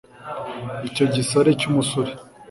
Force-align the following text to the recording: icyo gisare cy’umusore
icyo 0.87 1.05
gisare 1.13 1.51
cy’umusore 1.59 2.11